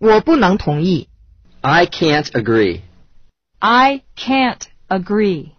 [0.00, 1.08] 我不能同意。
[1.60, 2.80] I I can't agree.
[3.58, 5.50] I can't agree.